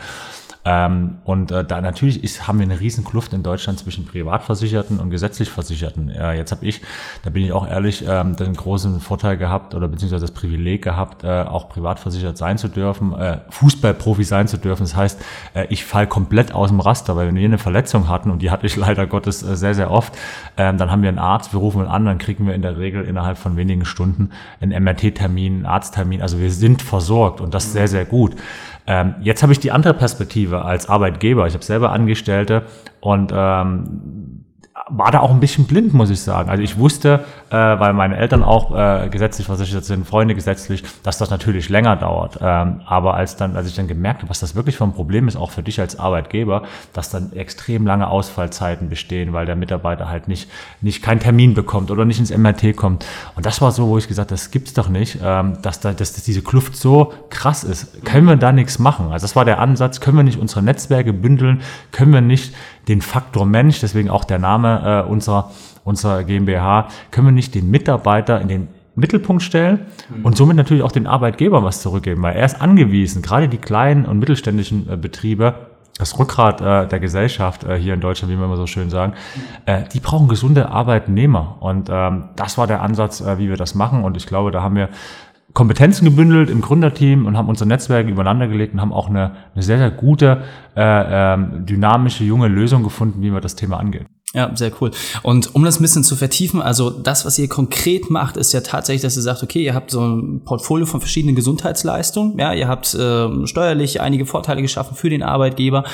Ähm, 0.69 1.17
und 1.25 1.51
äh, 1.51 1.65
da 1.65 1.81
natürlich 1.81 2.23
ist, 2.23 2.47
haben 2.47 2.59
wir 2.59 2.65
eine 2.65 2.79
riesen 2.79 3.03
Kluft 3.03 3.33
in 3.33 3.43
Deutschland 3.43 3.79
zwischen 3.79 4.05
Privatversicherten 4.05 5.01
und 5.01 5.09
gesetzlich 5.09 5.49
Versicherten. 5.49 6.11
Äh, 6.11 6.35
jetzt 6.35 6.53
habe 6.53 6.67
ich, 6.67 6.83
da 7.23 7.31
bin 7.31 7.43
ich 7.43 7.53
auch 7.53 7.67
ehrlich, 7.67 8.05
ähm, 8.07 8.37
den 8.37 8.53
großen 8.53 9.01
Vorteil 9.01 9.39
gehabt 9.39 9.75
oder 9.75 9.89
beziehungsweise 9.89 10.27
das 10.27 10.33
Privileg 10.33 10.85
gehabt, 10.85 11.25
äh, 11.25 11.45
auch 11.45 11.71
privatversichert 11.71 12.37
sein 12.37 12.59
zu 12.59 12.69
dürfen, 12.69 13.15
äh, 13.15 13.39
Fußballprofi 13.49 14.25
sein 14.25 14.47
zu 14.47 14.59
dürfen. 14.59 14.83
Das 14.83 14.95
heißt, 14.95 15.25
äh, 15.55 15.67
ich 15.71 15.87
fall 15.87 16.07
komplett 16.07 16.53
aus 16.53 16.69
dem 16.69 16.81
Raster, 16.81 17.17
weil 17.17 17.29
wenn 17.29 17.37
wir 17.37 17.47
eine 17.47 17.57
Verletzung 17.57 18.09
hatten, 18.11 18.31
und 18.31 18.43
die 18.43 18.51
hatte 18.51 18.67
ich 18.67 18.77
leider 18.77 19.07
Gottes 19.07 19.43
äh, 19.43 19.57
sehr, 19.57 19.73
sehr 19.73 19.91
oft, 19.91 20.15
äh, 20.57 20.75
dann 20.75 20.91
haben 20.91 21.01
wir 21.01 21.09
einen 21.09 21.19
Arzt, 21.19 21.55
wir 21.55 21.61
rufen 21.61 21.81
ihn 21.81 21.89
an, 21.89 22.05
dann 22.05 22.19
kriegen 22.19 22.47
wir 22.47 22.55
in 22.55 22.61
der 22.61 22.77
Regel 22.77 23.05
innerhalb 23.05 23.39
von 23.39 23.57
wenigen 23.57 23.87
Stunden 23.87 24.33
einen 24.61 24.85
MRT-Termin, 24.85 25.55
einen 25.55 25.67
Arzttermin. 25.67 26.21
Also 26.21 26.39
wir 26.41 26.51
sind 26.51 26.83
versorgt 26.83 27.41
und 27.41 27.55
das 27.55 27.73
sehr, 27.73 27.89
sehr 27.89 28.05
gut. 28.05 28.37
Ähm, 28.89 29.17
jetzt 29.21 29.43
habe 29.43 29.53
ich 29.53 29.61
die 29.61 29.71
andere 29.71 29.93
Perspektive 29.93 30.65
als 30.65 30.89
Arbeitgeber. 30.89 31.47
Ich 31.47 31.53
habe 31.53 31.63
selber 31.63 31.93
Angestellte 31.93 32.63
und 33.01 33.33
ähm, 33.35 34.28
war 34.91 35.11
da 35.11 35.21
auch 35.21 35.31
ein 35.31 35.41
bisschen 35.41 35.67
blind, 35.67 35.93
muss 35.93 36.11
ich 36.11 36.21
sagen. 36.21 36.51
Also 36.51 36.63
ich 36.63 36.79
wusste, 36.79 37.25
äh, 37.51 37.55
weil 37.57 37.93
meine 37.93 38.17
Eltern 38.17 38.43
auch 38.43 38.75
äh, 38.75 39.09
gesetzlich 39.09 39.47
versichert 39.47 39.85
sind, 39.85 40.07
Freunde 40.07 40.35
gesetzlich, 40.35 40.83
dass 41.03 41.19
das 41.19 41.31
natürlich 41.31 41.69
länger 41.69 41.97
dauert. 41.97 42.39
Ähm, 42.41 42.81
aber 42.87 43.15
als 43.15 43.37
dann, 43.37 43.57
als 43.57 43.69
ich 43.69 43.75
dann 43.75 43.89
gemerkt 43.89 44.21
habe, 44.23 44.31
was 44.31 44.41
das 44.41 44.55
wirklich 44.55 44.77
für 44.77 44.85
ein 44.85 44.93
Problem 44.93 45.29
ist, 45.29 45.37
auch 45.37 45.51
für 45.51 45.63
dich 45.63 45.81
als 45.81 45.99
Arbeitgeber, 45.99 46.63
dass 46.93 47.11
dann 47.11 47.33
extrem 47.33 47.87
lange 47.87 48.09
Ausfallzeiten 48.09 48.89
bestehen, 48.89 49.33
weil 49.33 49.47
der 49.47 49.57
Mitarbeiter 49.57 50.09
halt 50.09 50.29
nicht, 50.29 50.51
nicht 50.81 51.03
keinen 51.03 51.21
Termin 51.21 51.55
bekommt 51.55 51.91
oder 51.91 52.05
nicht 52.05 52.19
ins 52.19 52.37
MRT 52.37 52.77
kommt. 52.77 53.05
Und 53.37 53.47
das 53.47 53.61
war 53.61 53.73
so, 53.73 53.89
wo 53.89 53.99
ich 53.99 54.09
gesagt, 54.09 54.31
das 54.31 54.51
gibt's 54.51 54.73
doch 54.73 54.89
nicht, 54.89 55.19
ähm, 55.23 55.59
dass 55.63 55.81
da, 55.81 55.93
dass 55.93 56.13
diese 56.13 56.43
Kluft 56.43 56.77
so 56.77 57.13
krass 57.31 57.65
ist. 57.65 58.05
Können 58.05 58.27
wir 58.27 58.37
da 58.37 58.53
nichts 58.53 58.79
machen? 58.79 59.13
Also 59.13 59.25
das 59.25 59.37
war 59.37 59.45
der 59.45 59.61
Ansatz. 59.61 60.01
Können 60.01 60.17
wir 60.17 60.25
nicht 60.25 60.39
unsere 60.39 60.63
Netzwerke 60.63 61.13
bündeln? 61.13 61.63
Können 61.93 62.13
wir 62.13 62.21
nicht 62.21 62.55
den 62.89 63.03
Faktor 63.03 63.47
Mensch, 63.47 63.81
deswegen 63.81 64.11
auch 64.11 64.25
der 64.25 64.39
Name 64.39 65.05
äh, 65.07 65.11
unserer, 65.11 65.51
unserer 65.85 66.25
GmbH, 66.25 66.89
können 67.11 67.29
wir 67.29 67.33
nicht 67.33 67.55
den 67.55 67.71
Mitarbeiter 67.71 68.41
in 68.41 68.49
den 68.49 68.69
Mittelpunkt 68.95 69.43
stellen 69.43 69.87
mhm. 70.09 70.25
und 70.25 70.37
somit 70.37 70.57
natürlich 70.57 70.83
auch 70.83 70.93
den 70.93 71.07
Arbeitgeber 71.07 71.63
was 71.63 71.83
zurückgeben, 71.83 72.23
weil 72.23 72.37
er 72.37 72.47
ist 72.47 72.61
angewiesen, 72.61 73.23
gerade 73.23 73.49
die 73.49 73.59
kleinen 73.59 74.07
und 74.07 74.19
mittelständischen 74.19 74.89
äh, 74.91 74.97
Betriebe, 74.97 75.55
das 75.99 76.19
Rückgrat 76.19 76.61
äh, 76.61 76.87
der 76.87 77.01
Gesellschaft 77.01 77.65
äh, 77.65 77.77
hier 77.77 77.95
in 77.95 78.01
Deutschland, 78.01 78.33
wie 78.33 78.39
wir 78.39 78.45
immer 78.45 78.57
so 78.57 78.67
schön 78.67 78.89
sagen, 78.89 79.15
äh, 79.67 79.83
die 79.93 80.01
brauchen 80.01 80.29
gesunde 80.29 80.69
Arbeitnehmer. 80.69 81.57
Und 81.61 81.89
ähm, 81.91 82.29
das 82.37 82.57
war 82.57 82.69
der 82.69 82.83
Ansatz, 82.83 83.21
äh, 83.21 83.39
wie 83.39 83.49
wir 83.49 83.57
das 83.57 83.75
machen. 83.75 84.05
Und 84.05 84.17
ich 84.17 84.27
glaube, 84.27 84.53
da 84.53 84.63
haben 84.63 84.77
wir 84.77 84.91
Kompetenzen 85.55 86.05
gebündelt 86.05 86.51
im 86.51 86.61
Gründerteam 86.61 87.27
und 87.27 87.37
haben 87.37 87.49
unser 87.49 87.65
Netzwerk 87.65 88.09
übereinander 88.09 88.49
gelegt 88.49 88.75
und 88.75 88.81
haben 88.81 88.93
auch 88.93 89.09
eine, 89.09 89.33
eine 89.55 89.63
sehr, 89.63 89.79
sehr 89.79 89.91
gute, 89.91 90.43
äh, 90.77 91.35
ähm, 91.35 91.67
dynamische, 91.67 92.25
junge 92.25 92.49
Lösung 92.49 92.83
gefunden, 92.83 93.23
wie 93.23 93.33
wir 93.33 93.41
das 93.41 93.57
Thema 93.57 93.79
angehen. 93.79 94.07
Ja, 94.35 94.55
sehr 94.55 94.71
cool. 94.81 94.91
Und 95.23 95.55
um 95.55 95.65
das 95.65 95.81
ein 95.81 95.83
bisschen 95.83 96.05
zu 96.05 96.15
vertiefen, 96.15 96.61
also 96.61 96.91
das, 96.91 97.25
was 97.25 97.39
ihr 97.39 97.49
konkret 97.49 98.11
macht, 98.11 98.37
ist 98.37 98.53
ja 98.53 98.61
tatsächlich, 98.61 99.01
dass 99.01 99.17
ihr 99.17 99.23
sagt, 99.23 99.43
okay, 99.43 99.65
ihr 99.65 99.75
habt 99.75 99.91
so 99.91 100.07
ein 100.07 100.45
Portfolio 100.45 100.85
von 100.85 101.01
verschiedenen 101.01 101.35
Gesundheitsleistungen, 101.35 102.39
ja, 102.39 102.53
ihr 102.53 102.69
habt 102.69 102.93
äh, 102.95 103.47
steuerlich 103.47 104.03
einige 104.03 104.27
Vorteile 104.27 104.61
geschaffen 104.61 104.97
für 104.97 105.09
den 105.09 105.23
Arbeitgeber. 105.23 105.85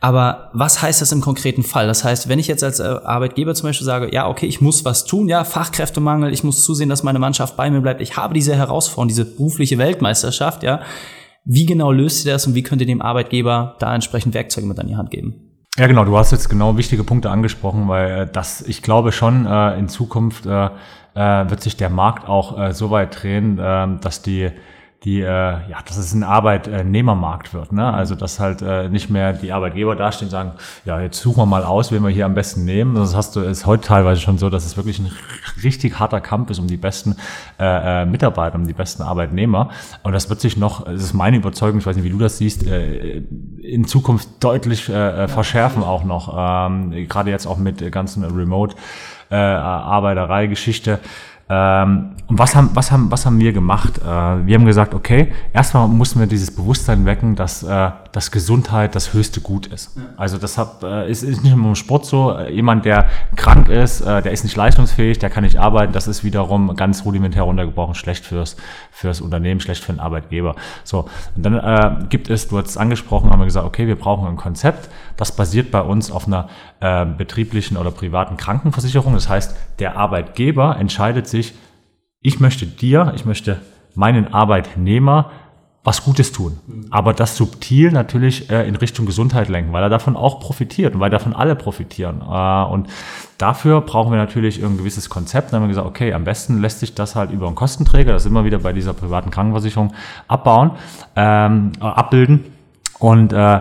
Aber 0.00 0.50
was 0.52 0.82
heißt 0.82 1.00
das 1.00 1.12
im 1.12 1.20
konkreten 1.20 1.62
Fall? 1.62 1.86
Das 1.86 2.04
heißt, 2.04 2.28
wenn 2.28 2.38
ich 2.38 2.46
jetzt 2.46 2.62
als 2.62 2.80
äh, 2.80 2.84
Arbeitgeber 3.04 3.54
zum 3.54 3.68
Beispiel 3.68 3.84
sage, 3.84 4.12
ja, 4.12 4.28
okay, 4.28 4.46
ich 4.46 4.60
muss 4.60 4.84
was 4.84 5.04
tun, 5.04 5.28
ja, 5.28 5.44
Fachkräftemangel, 5.44 6.32
ich 6.32 6.44
muss 6.44 6.64
zusehen, 6.64 6.88
dass 6.88 7.02
meine 7.02 7.18
Mannschaft 7.18 7.56
bei 7.56 7.70
mir 7.70 7.80
bleibt, 7.80 8.00
ich 8.00 8.16
habe 8.16 8.34
diese 8.34 8.54
Herausforderung, 8.54 9.08
diese 9.08 9.24
berufliche 9.24 9.78
Weltmeisterschaft, 9.78 10.62
ja, 10.62 10.80
wie 11.44 11.64
genau 11.64 11.92
löst 11.92 12.26
ihr 12.26 12.32
das 12.32 12.46
und 12.46 12.54
wie 12.54 12.62
könnt 12.62 12.80
ihr 12.80 12.86
dem 12.86 13.00
Arbeitgeber 13.00 13.76
da 13.78 13.94
entsprechend 13.94 14.34
Werkzeuge 14.34 14.66
mit 14.66 14.78
an 14.78 14.88
die 14.88 14.96
Hand 14.96 15.10
geben? 15.10 15.46
Ja, 15.78 15.86
genau, 15.86 16.04
du 16.04 16.16
hast 16.16 16.32
jetzt 16.32 16.48
genau 16.48 16.76
wichtige 16.76 17.04
Punkte 17.04 17.30
angesprochen, 17.30 17.86
weil 17.88 18.10
äh, 18.10 18.26
das, 18.30 18.62
ich 18.62 18.82
glaube 18.82 19.12
schon, 19.12 19.46
äh, 19.46 19.78
in 19.78 19.88
Zukunft 19.88 20.46
äh, 20.46 20.70
äh, 21.14 21.50
wird 21.50 21.60
sich 21.62 21.76
der 21.76 21.90
Markt 21.90 22.28
auch 22.28 22.58
äh, 22.58 22.72
so 22.72 22.90
weit 22.90 23.22
drehen, 23.22 23.58
äh, 23.58 23.86
dass 24.00 24.22
die 24.22 24.50
die, 25.06 25.20
äh, 25.20 25.24
ja, 25.24 25.78
dass 25.86 25.98
es 25.98 26.12
ein 26.14 26.24
Arbeitnehmermarkt 26.24 27.54
wird. 27.54 27.70
Ne? 27.70 27.94
Also 27.94 28.16
dass 28.16 28.40
halt 28.40 28.60
äh, 28.60 28.88
nicht 28.88 29.08
mehr 29.08 29.32
die 29.32 29.52
Arbeitgeber 29.52 29.94
dastehen 29.94 30.26
und 30.26 30.30
sagen, 30.32 30.52
ja, 30.84 31.00
jetzt 31.00 31.20
suchen 31.20 31.38
wir 31.38 31.46
mal 31.46 31.62
aus, 31.62 31.92
wen 31.92 32.02
wir 32.02 32.10
hier 32.10 32.26
am 32.26 32.34
besten 32.34 32.64
nehmen. 32.64 32.96
Das 32.96 33.14
hast 33.14 33.36
du 33.36 33.40
ist 33.40 33.66
heute 33.66 33.84
teilweise 33.84 34.20
schon 34.20 34.36
so, 34.36 34.50
dass 34.50 34.66
es 34.66 34.76
wirklich 34.76 34.98
ein 34.98 35.12
richtig 35.62 36.00
harter 36.00 36.20
Kampf 36.20 36.50
ist 36.50 36.58
um 36.58 36.66
die 36.66 36.76
besten 36.76 37.14
äh, 37.60 38.02
äh, 38.02 38.04
Mitarbeiter, 38.04 38.56
um 38.56 38.66
die 38.66 38.72
besten 38.72 39.04
Arbeitnehmer. 39.04 39.70
Und 40.02 40.10
das 40.10 40.28
wird 40.28 40.40
sich 40.40 40.56
noch, 40.56 40.84
das 40.84 41.04
ist 41.04 41.14
meine 41.14 41.36
Überzeugung, 41.36 41.78
ich 41.78 41.86
weiß 41.86 41.94
nicht, 41.94 42.04
wie 42.04 42.10
du 42.10 42.18
das 42.18 42.38
siehst, 42.38 42.66
äh, 42.66 43.22
in 43.62 43.84
Zukunft 43.84 44.28
deutlich 44.40 44.88
äh, 44.88 45.24
äh 45.24 45.28
verschärfen 45.28 45.84
auch 45.84 46.02
noch. 46.02 46.34
Ähm, 46.36 46.90
gerade 47.06 47.30
jetzt 47.30 47.46
auch 47.46 47.58
mit 47.58 47.92
ganzen 47.92 48.24
Remote 48.24 48.74
äh, 49.30 49.36
Arbeiterei-Geschichte. 49.36 50.98
Ähm, 51.48 52.16
und 52.26 52.38
was 52.38 52.56
haben, 52.56 52.70
was, 52.74 52.90
haben, 52.90 53.10
was 53.10 53.24
haben 53.24 53.38
wir 53.38 53.52
gemacht? 53.52 53.98
Äh, 53.98 54.04
wir 54.04 54.54
haben 54.54 54.66
gesagt, 54.66 54.94
okay, 54.94 55.32
erstmal 55.52 55.86
mussten 55.86 56.18
wir 56.18 56.26
dieses 56.26 56.54
Bewusstsein 56.54 57.04
wecken, 57.04 57.36
dass, 57.36 57.62
äh, 57.62 57.90
dass 58.16 58.30
Gesundheit 58.30 58.94
das 58.94 59.12
höchste 59.12 59.42
Gut 59.42 59.66
ist. 59.66 59.94
Ja. 59.94 60.04
Also 60.16 60.38
das 60.38 60.56
hat, 60.56 60.82
äh, 60.82 61.10
ist, 61.10 61.22
ist 61.22 61.44
nicht 61.44 61.54
nur 61.54 61.68
im 61.68 61.74
Sport 61.74 62.06
so. 62.06 62.34
Jemand, 62.48 62.86
der 62.86 63.10
krank 63.36 63.68
ist, 63.68 64.00
äh, 64.00 64.22
der 64.22 64.32
ist 64.32 64.42
nicht 64.42 64.56
leistungsfähig, 64.56 65.18
der 65.18 65.28
kann 65.28 65.44
nicht 65.44 65.58
arbeiten. 65.58 65.92
Das 65.92 66.08
ist 66.08 66.24
wiederum 66.24 66.74
ganz 66.76 67.04
rudimentär 67.04 67.42
runtergebrochen 67.42 67.94
schlecht 67.94 68.24
fürs, 68.24 68.56
fürs 68.90 69.20
Unternehmen, 69.20 69.60
schlecht 69.60 69.84
für 69.84 69.92
den 69.92 70.00
Arbeitgeber. 70.00 70.56
So, 70.82 71.10
und 71.36 71.44
dann 71.44 71.58
äh, 71.58 72.06
gibt 72.08 72.30
es, 72.30 72.48
du 72.48 72.56
hast 72.56 72.68
es 72.68 72.76
angesprochen, 72.78 73.28
haben 73.28 73.40
wir 73.40 73.44
gesagt, 73.44 73.66
okay, 73.66 73.86
wir 73.86 73.96
brauchen 73.96 74.26
ein 74.26 74.36
Konzept, 74.36 74.88
das 75.18 75.36
basiert 75.36 75.70
bei 75.70 75.82
uns 75.82 76.10
auf 76.10 76.26
einer 76.26 76.48
äh, 76.80 77.04
betrieblichen 77.04 77.76
oder 77.76 77.90
privaten 77.90 78.38
Krankenversicherung. 78.38 79.12
Das 79.12 79.28
heißt, 79.28 79.54
der 79.78 79.98
Arbeitgeber 79.98 80.78
entscheidet 80.78 81.28
sich, 81.28 81.52
ich 82.22 82.40
möchte 82.40 82.64
dir, 82.64 83.12
ich 83.14 83.26
möchte 83.26 83.60
meinen 83.94 84.32
Arbeitnehmer 84.32 85.32
was 85.86 86.02
Gutes 86.02 86.32
tun. 86.32 86.58
Aber 86.90 87.14
das 87.14 87.36
subtil 87.36 87.92
natürlich 87.92 88.50
äh, 88.50 88.66
in 88.66 88.74
Richtung 88.74 89.06
Gesundheit 89.06 89.48
lenken, 89.48 89.72
weil 89.72 89.84
er 89.84 89.88
davon 89.88 90.16
auch 90.16 90.40
profitiert 90.40 90.94
und 90.94 91.00
weil 91.00 91.10
davon 91.10 91.32
alle 91.32 91.54
profitieren. 91.54 92.22
Äh, 92.28 92.64
und 92.64 92.88
dafür 93.38 93.82
brauchen 93.82 94.10
wir 94.10 94.18
natürlich 94.18 94.62
ein 94.64 94.78
gewisses 94.78 95.08
Konzept. 95.08 95.52
Dann 95.52 95.60
haben 95.60 95.68
wir 95.68 95.68
gesagt, 95.68 95.86
okay, 95.86 96.12
am 96.12 96.24
besten 96.24 96.60
lässt 96.60 96.80
sich 96.80 96.96
das 96.96 97.14
halt 97.14 97.30
über 97.30 97.46
einen 97.46 97.54
Kostenträger, 97.54 98.12
das 98.12 98.26
immer 98.26 98.44
wieder 98.44 98.58
bei 98.58 98.72
dieser 98.72 98.94
privaten 98.94 99.30
Krankenversicherung, 99.30 99.92
abbauen, 100.26 100.72
ähm, 101.14 101.70
äh, 101.80 101.84
abbilden. 101.84 102.44
Und 102.98 103.32
äh, 103.32 103.60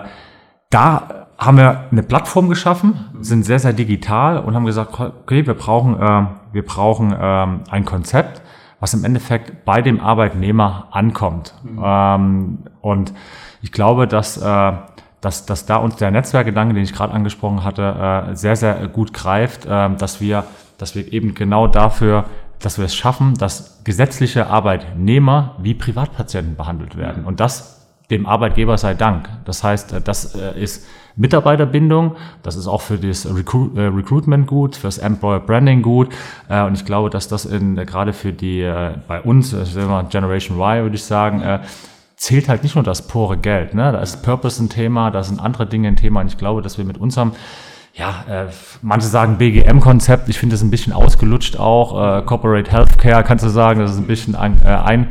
da 0.72 1.28
haben 1.38 1.58
wir 1.58 1.84
eine 1.92 2.02
Plattform 2.02 2.50
geschaffen, 2.50 3.06
sind 3.22 3.46
sehr, 3.46 3.60
sehr 3.60 3.74
digital 3.74 4.40
und 4.40 4.56
haben 4.56 4.66
gesagt, 4.66 5.00
okay, 5.00 5.46
wir 5.46 5.54
brauchen, 5.54 6.02
äh, 6.02 6.26
wir 6.54 6.66
brauchen 6.66 7.12
äh, 7.12 7.48
ein 7.70 7.86
Konzept, 7.86 8.42
was 8.80 8.94
im 8.94 9.04
Endeffekt 9.04 9.66
bei 9.66 9.82
dem 9.82 10.00
Arbeitnehmer 10.00 10.88
ankommt. 10.92 11.54
Mhm. 11.64 11.82
Ähm, 11.84 12.58
und 12.82 13.14
ich 13.62 13.72
glaube, 13.72 14.08
dass, 14.08 14.38
äh, 14.38 14.72
dass, 15.22 15.46
dass 15.46 15.66
da 15.66 15.78
uns 15.78 15.96
der 15.96 16.12
Netzwerkgedanke, 16.12 16.74
den 16.74 16.84
ich 16.84 16.94
gerade 16.94 17.14
angesprochen 17.14 17.64
hatte, 17.64 18.28
äh, 18.32 18.36
sehr, 18.36 18.56
sehr 18.56 18.88
gut 18.88 19.14
greift, 19.14 19.66
äh, 19.66 19.96
dass 19.96 20.22
wir, 20.22 20.44
dass 20.78 20.96
wir 20.96 21.12
eben 21.12 21.34
genau 21.34 21.68
dafür 21.68 22.26
dass 22.60 22.78
wir 22.78 22.86
es 22.86 22.96
schaffen, 22.96 23.36
dass 23.36 23.84
gesetzliche 23.84 24.48
Arbeitnehmer 24.48 25.56
wie 25.60 25.74
Privatpatienten 25.74 26.56
behandelt 26.56 26.98
werden. 26.98 27.26
Und 27.26 27.40
das 27.40 27.75
dem 28.10 28.26
Arbeitgeber 28.26 28.78
sei 28.78 28.94
Dank. 28.94 29.30
Das 29.46 29.64
heißt, 29.64 29.94
äh, 29.94 30.02
das 30.02 30.36
äh, 30.36 30.62
ist 30.62 30.86
Mitarbeiterbindung. 31.16 32.16
Das 32.44 32.56
ist 32.56 32.68
auch 32.68 32.82
für 32.82 32.98
das 32.98 33.26
äh, 33.26 33.30
Recruitment 33.30 34.48
gut, 34.48 34.76
fürs 34.76 34.98
Employer 34.98 35.40
Branding 35.40 35.82
gut. 35.82 36.10
Und 36.50 36.74
ich 36.74 36.86
glaube, 36.86 37.10
dass 37.10 37.28
das 37.28 37.46
in, 37.46 37.76
gerade 37.76 38.12
für 38.12 38.34
die, 38.34 38.70
bei 39.08 39.22
uns, 39.22 39.56
Generation 40.10 40.58
Y, 40.58 40.84
würde 40.84 40.96
ich 40.96 41.06
sagen, 41.06 41.42
äh, 41.42 41.60
zählt 42.18 42.50
halt 42.50 42.64
nicht 42.64 42.76
nur 42.76 42.84
das 42.84 43.08
pure 43.08 43.38
Geld. 43.38 43.74
Ne? 43.74 43.92
Da 43.92 44.00
ist 44.00 44.24
Purpose 44.24 44.62
ein 44.64 44.70
Thema, 44.70 45.10
da 45.10 45.24
sind 45.24 45.40
andere 45.40 45.66
Dinge 45.68 45.88
ein 45.88 45.96
Thema. 45.96 46.22
Und 46.22 46.28
ich 46.28 46.38
glaube, 46.38 46.62
dass 46.62 46.78
wir 46.78 46.86
mit 46.86 46.98
unserem 46.98 47.32
ja, 47.94 48.26
äh, 48.28 48.48
manche 48.82 49.08
sagen 49.08 49.38
BGM-Konzept, 49.38 50.28
ich 50.28 50.38
finde 50.38 50.56
das 50.56 50.62
ein 50.62 50.70
bisschen 50.70 50.92
ausgelutscht 50.92 51.58
auch. 51.58 52.20
Äh, 52.20 52.22
Corporate 52.24 52.70
Healthcare 52.70 53.24
kannst 53.24 53.46
du 53.46 53.50
sagen, 53.50 53.80
das 53.80 53.92
ist 53.92 53.98
ein 53.98 54.08
bisschen 54.08 54.36
ein, 54.36 54.62
äh, 54.64 54.68
ein 54.68 55.08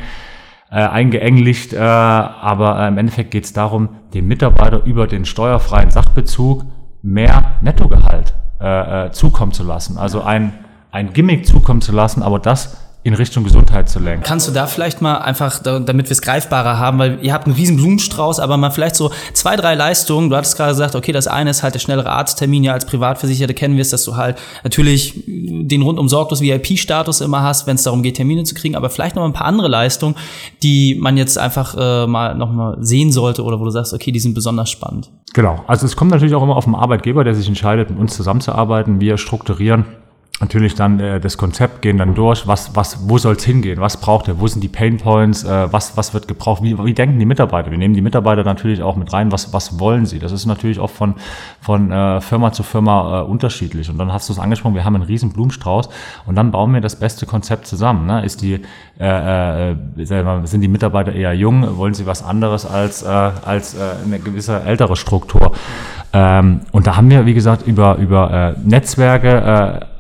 äh, 0.75 0.79
eingeenglicht, 0.79 1.73
äh, 1.73 1.79
aber 1.79 2.81
äh, 2.81 2.89
im 2.89 2.99
Endeffekt 2.99 3.31
geht 3.31 3.45
es 3.45 3.53
darum, 3.53 3.91
dem 4.13 4.27
Mitarbeiter 4.27 4.83
über 4.85 5.07
den 5.07 5.25
steuerfreien 5.25 5.93
Sachbezug 5.93 6.65
mehr 7.01 7.53
Nettogehalt 7.61 8.35
äh, 8.61 9.07
äh, 9.07 9.11
zukommen 9.13 9.53
zu 9.53 9.63
lassen. 9.63 9.99
Also 9.99 10.23
ein, 10.23 10.53
ein 10.91 11.13
Gimmick 11.13 11.47
zukommen 11.47 11.81
zu 11.81 11.93
lassen, 11.93 12.25
aber 12.25 12.41
das 12.41 12.84
in 13.05 13.13
Richtung 13.13 13.45
Gesundheit 13.45 13.91
zu 13.91 14.01
lenken. 14.01 14.25
Kannst 14.25 14.49
du 14.49 14.53
da 14.53 14.67
vielleicht 14.67 15.03
mal 15.03 15.19
einfach, 15.19 15.63
damit 15.63 16.07
wir 16.07 16.11
es 16.11 16.23
greifbarer 16.23 16.79
haben, 16.79 16.99
weil 16.99 17.19
ihr 17.21 17.35
habt 17.35 17.47
einen 17.47 17.55
riesen 17.55 17.77
Blumenstrauß, 17.77 18.41
aber 18.41 18.57
mal 18.57 18.71
vielleicht 18.71 18.97
so 18.97 19.11
zwei, 19.35 19.57
drei 19.57 19.75
Leistungen. 19.75 20.31
Du 20.31 20.37
hattest 20.37 20.57
gerade 20.57 20.71
gesagt, 20.71 20.95
okay, 20.95 21.13
das 21.13 21.27
eine 21.27 21.51
ist 21.51 21.63
halt 21.63 21.75
der 21.75 21.81
schnellere 21.81 22.09
Arzttermin. 22.09 22.65
Ja, 22.65 22.73
als 22.73 22.87
Privatversicherte 22.87 23.53
kennen 23.53 23.75
wir 23.75 23.83
es, 23.83 23.91
dass 23.91 24.05
du 24.05 24.17
halt 24.17 24.39
natürlich 24.65 25.23
den 25.27 25.83
rundum 25.83 26.09
sorglos 26.09 26.41
VIP-Status 26.41 27.21
immer 27.21 27.43
hast, 27.43 27.67
wenn 27.67 27.77
es 27.77 27.83
darum 27.83 28.03
geht, 28.03 28.17
Termine 28.17 28.45
zu 28.45 28.55
kriegen, 28.55 28.75
aber 28.75 28.89
vielleicht 28.89 29.17
noch 29.17 29.25
ein 29.25 29.35
paar 29.35 29.47
andere 29.47 29.69
Leistungen, 29.69 30.15
die 30.63 30.97
man 30.99 31.19
jetzt 31.19 31.37
einfach 31.37 31.77
äh, 31.79 32.07
mal 32.07 32.35
noch 32.35 32.51
mal 32.51 32.79
sehen 32.81 33.13
sollte 33.13 33.45
oder 33.45 33.61
wo 33.61 33.65
du 33.65 33.71
sagst, 33.71 33.93
okay, 33.93 34.13
die 34.13 34.21
sind 34.21 34.33
besonders 34.33 34.71
spannend. 34.71 35.11
Genau. 35.35 35.63
Also 35.67 35.85
es 35.85 35.95
kommt 35.95 36.11
natürlich 36.11 36.35
auch 36.35 36.43
immer 36.43 36.57
auf 36.57 36.65
den 36.65 36.75
Arbeitgeber, 36.75 37.23
der 37.23 37.35
sich 37.35 37.49
entscheidet, 37.49 37.91
mit 37.91 37.99
uns 37.99 38.17
zusammenzuarbeiten. 38.17 38.99
Wir 38.99 39.19
strukturieren 39.19 39.85
natürlich 40.41 40.75
dann 40.75 40.99
äh, 40.99 41.21
das 41.21 41.39
Konzept 41.39 41.81
gehen 41.83 41.97
dann 41.97 42.15
durch, 42.15 42.47
was, 42.47 42.75
was, 42.75 43.09
wo 43.09 43.19
soll 43.19 43.37
es 43.37 43.45
hingehen, 43.45 43.81
was 43.81 43.99
braucht 43.99 44.27
er, 44.27 44.41
wo 44.41 44.49
sind 44.49 44.63
die 44.63 44.69
Pain 44.69 44.97
Points, 44.97 45.45
äh, 45.45 45.73
was, 45.73 45.97
was 45.97 46.13
wird 46.13 46.27
gebraucht, 46.27 46.63
wie, 46.63 46.77
wie 46.77 46.93
denken 46.93 47.19
die 47.19 47.25
Mitarbeiter? 47.25 47.71
Wir 47.71 47.79
nehmen 47.79 47.95
die 47.95 48.03
Mitarbeiter 48.03 48.43
natürlich 48.43 48.83
auch 48.83 48.97
mit 48.97 49.13
rein, 49.13 49.31
was, 49.31 49.53
was 49.53 49.79
wollen 49.79 50.07
sie? 50.07 50.19
Das 50.19 50.33
ist 50.33 50.47
natürlich 50.47 50.81
auch 50.81 50.91
von, 50.91 51.15
von 51.61 51.93
äh, 51.93 52.21
Firma 52.21 52.53
zu 52.53 52.65
Firma 52.65 53.21
äh, 53.21 53.25
unterschiedlich. 53.25 53.89
Und 53.89 53.99
dann 53.99 54.13
hast 54.13 54.29
du 54.29 54.33
es 54.33 54.41
angesprochen, 54.41 54.75
wir 54.75 54.85
haben 54.85 54.97
einen 54.97 55.05
riesen 55.05 55.33
Blumenstrauß 55.33 55.89
und 56.27 56.35
dann 56.35 56.51
bauen 56.51 56.75
wir 56.75 56.81
das 56.81 56.97
beste 56.97 57.27
Konzept 57.27 57.69
zusammen. 57.69 58.07
Ne? 58.07 58.25
Ist 58.25 58.43
die, 58.43 58.61
äh, 58.99 59.71
äh, 59.71 59.77
sind 59.97 60.61
die 60.63 60.69
Mitarbeiter 60.69 61.13
eher 61.13 61.33
jung, 61.33 61.77
wollen 61.77 61.95
sie 61.95 62.07
was 62.07 62.25
anderes 62.25 62.67
als, 62.67 63.05
äh, 63.05 63.07
als 63.07 63.75
äh, 63.75 63.79
eine 64.05 64.19
gewisse 64.19 64.63
ältere 64.65 64.97
Struktur? 64.97 65.53
Ähm, 66.13 66.61
und 66.73 66.89
da 66.89 66.97
haben 66.97 67.09
wir, 67.09 67.25
wie 67.25 67.35
gesagt, 67.35 67.67
über, 67.67 67.97
über 67.97 68.55
äh, 68.57 68.69
Netzwerke, 68.69 69.81
äh, 69.81 69.94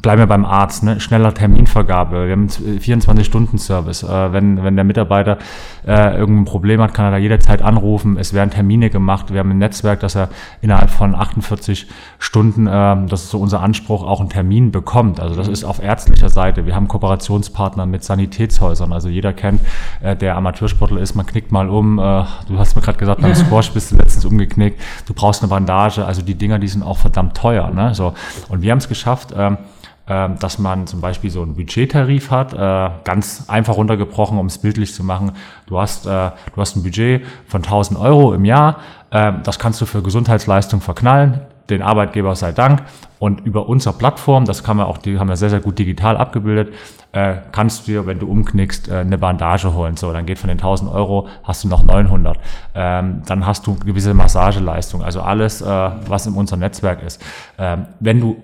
bleiben 0.00 0.20
wir 0.20 0.26
beim 0.26 0.44
Arzt, 0.44 0.82
ne? 0.82 1.00
schneller 1.00 1.34
Terminvergabe. 1.34 2.26
Wir 2.26 2.32
haben 2.32 2.48
24-Stunden-Service. 2.48 4.02
Äh, 4.02 4.32
wenn, 4.32 4.62
wenn 4.62 4.76
der 4.76 4.84
Mitarbeiter 4.84 5.38
äh, 5.86 6.16
irgendein 6.16 6.44
Problem 6.44 6.80
hat, 6.80 6.94
kann 6.94 7.06
er 7.06 7.10
da 7.12 7.16
jederzeit 7.18 7.62
anrufen. 7.62 8.16
Es 8.18 8.34
werden 8.34 8.50
Termine 8.50 8.90
gemacht. 8.90 9.32
Wir 9.32 9.40
haben 9.40 9.50
ein 9.50 9.58
Netzwerk, 9.58 10.00
dass 10.00 10.14
er 10.14 10.28
innerhalb 10.60 10.90
von 10.90 11.14
48 11.14 11.86
Stunden, 12.18 12.66
äh, 12.66 13.06
das 13.06 13.24
ist 13.24 13.30
so 13.30 13.38
unser 13.38 13.60
Anspruch, 13.60 14.02
auch 14.02 14.20
einen 14.20 14.28
Termin 14.28 14.72
bekommt. 14.72 15.20
Also 15.20 15.34
das 15.34 15.48
ist 15.48 15.64
auf 15.64 15.82
ärztlicher 15.82 16.28
Seite. 16.28 16.66
Wir 16.66 16.74
haben 16.74 16.88
Kooperationspartner 16.88 17.86
mit 17.86 18.04
Sanitätshäusern. 18.04 18.92
Also 18.92 19.08
jeder 19.08 19.32
kennt, 19.32 19.60
äh, 20.02 20.16
der 20.16 20.36
Amateursportler 20.36 21.00
ist, 21.00 21.14
man 21.14 21.26
knickt 21.26 21.52
mal 21.52 21.70
um. 21.70 21.98
Äh, 21.98 22.24
du 22.48 22.58
hast 22.58 22.76
mir 22.76 22.82
gerade 22.82 22.98
gesagt, 22.98 23.22
beim 23.22 23.34
Squash 23.34 23.72
bist 23.72 23.92
du 23.92 23.96
letztens 23.96 24.24
umgeknickt. 24.24 24.80
Du 25.06 25.14
brauchst 25.14 25.42
eine 25.42 25.48
Bandage. 25.48 26.04
Also 26.04 26.22
die 26.22 26.34
Dinger, 26.34 26.58
die 26.58 26.68
sind 26.68 26.82
auch 26.82 26.98
verdammt 26.98 27.36
teuer. 27.36 27.70
Ne? 27.70 27.94
So. 27.94 28.14
Und 28.48 28.62
wir 28.62 28.70
haben 28.70 28.78
es 28.78 28.88
geschafft, 28.88 29.32
ähm, 29.36 29.44
ähm, 29.44 29.58
dass 30.06 30.58
man 30.58 30.86
zum 30.86 31.00
Beispiel 31.00 31.30
so 31.30 31.42
einen 31.42 31.54
Budgettarif 31.54 32.30
hat, 32.30 32.52
äh, 32.52 32.90
ganz 33.04 33.44
einfach 33.48 33.76
runtergebrochen, 33.76 34.38
um 34.38 34.46
es 34.46 34.58
bildlich 34.58 34.92
zu 34.92 35.02
machen. 35.02 35.32
Du 35.66 35.80
hast, 35.80 36.06
äh, 36.06 36.30
du 36.54 36.60
hast 36.60 36.76
ein 36.76 36.82
Budget 36.82 37.24
von 37.46 37.62
1000 37.62 37.98
Euro 37.98 38.34
im 38.34 38.44
Jahr, 38.44 38.80
äh, 39.10 39.32
das 39.42 39.58
kannst 39.58 39.80
du 39.80 39.86
für 39.86 40.02
Gesundheitsleistung 40.02 40.82
verknallen, 40.82 41.40
den 41.70 41.80
Arbeitgeber 41.80 42.34
sei 42.36 42.52
Dank. 42.52 42.82
Und 43.18 43.40
über 43.46 43.70
unsere 43.70 43.96
Plattform, 43.96 44.44
das 44.44 44.62
kann 44.62 44.76
man 44.76 44.84
auch, 44.84 44.98
die 44.98 45.18
haben 45.18 45.28
wir 45.28 45.36
sehr, 45.36 45.48
sehr 45.48 45.60
gut 45.60 45.78
digital 45.78 46.18
abgebildet, 46.18 46.74
äh, 47.12 47.36
kannst 47.52 47.88
du 47.88 47.92
dir, 47.92 48.06
wenn 48.06 48.18
du 48.18 48.26
umknickst, 48.26 48.90
eine 48.90 49.16
Bandage 49.16 49.72
holen. 49.72 49.96
So, 49.96 50.12
dann 50.12 50.26
geht 50.26 50.38
von 50.38 50.48
den 50.48 50.58
1000 50.58 50.92
Euro, 50.92 51.28
hast 51.42 51.64
du 51.64 51.68
noch 51.68 51.82
900. 51.82 52.38
Ähm, 52.74 53.22
dann 53.24 53.46
hast 53.46 53.66
du 53.66 53.76
gewisse 53.76 54.12
Massageleistung, 54.12 55.02
also 55.02 55.22
alles, 55.22 55.62
was 55.62 56.26
in 56.26 56.34
unserem 56.34 56.60
Netzwerk 56.60 57.02
ist. 57.02 57.22
Ähm, 57.56 57.86
wenn 58.00 58.20
du 58.20 58.36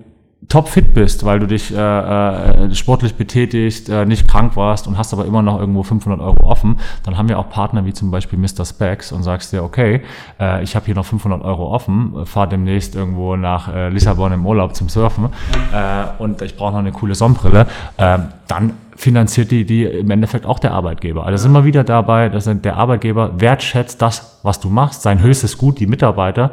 topfit 0.49 0.93
bist, 0.93 1.23
weil 1.23 1.39
du 1.39 1.47
dich 1.47 1.73
äh, 1.73 1.77
äh, 1.77 2.75
sportlich 2.75 3.15
betätigt, 3.15 3.89
äh, 3.89 4.05
nicht 4.05 4.27
krank 4.27 4.55
warst 4.55 4.87
und 4.87 4.97
hast 4.97 5.13
aber 5.13 5.25
immer 5.25 5.41
noch 5.41 5.59
irgendwo 5.59 5.83
500 5.83 6.19
Euro 6.19 6.43
offen, 6.45 6.77
dann 7.03 7.17
haben 7.17 7.29
wir 7.29 7.37
auch 7.37 7.49
Partner 7.49 7.85
wie 7.85 7.93
zum 7.93 8.11
Beispiel 8.11 8.39
Mr. 8.39 8.65
Specs 8.65 9.11
und 9.11 9.23
sagst 9.23 9.53
dir, 9.53 9.63
okay, 9.63 10.01
äh, 10.39 10.63
ich 10.63 10.75
habe 10.75 10.85
hier 10.87 10.95
noch 10.95 11.05
500 11.05 11.43
Euro 11.43 11.71
offen, 11.71 12.25
fahr 12.25 12.47
demnächst 12.47 12.95
irgendwo 12.95 13.35
nach 13.35 13.73
äh, 13.73 13.89
Lissabon 13.89 14.33
im 14.33 14.45
Urlaub 14.45 14.75
zum 14.75 14.89
Surfen 14.89 15.29
äh, 15.73 16.21
und 16.21 16.41
ich 16.41 16.57
brauche 16.57 16.71
noch 16.71 16.79
eine 16.79 16.91
coole 16.91 17.13
Sonnenbrille, 17.13 17.67
äh, 17.97 18.17
dann 18.47 18.73
finanziert 18.95 19.51
die, 19.51 19.65
die 19.65 19.83
im 19.83 20.11
Endeffekt 20.11 20.45
auch 20.45 20.59
der 20.59 20.73
Arbeitgeber. 20.73 21.25
Also 21.25 21.43
sind 21.43 21.53
wir 21.53 21.65
wieder 21.65 21.83
dabei, 21.83 22.29
dass 22.29 22.45
der 22.45 22.77
Arbeitgeber 22.77 23.39
wertschätzt 23.39 24.01
das, 24.01 24.39
was 24.43 24.59
du 24.59 24.69
machst, 24.69 25.01
sein 25.01 25.21
höchstes 25.21 25.57
Gut, 25.57 25.79
die 25.79 25.87
Mitarbeiter 25.87 26.51